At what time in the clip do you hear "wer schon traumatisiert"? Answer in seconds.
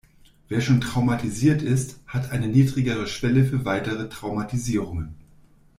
0.47-1.61